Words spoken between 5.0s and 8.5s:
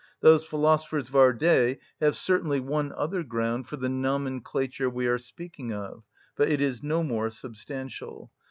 are speaking of, but it is no more substantial.